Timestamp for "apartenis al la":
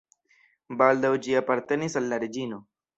1.43-2.25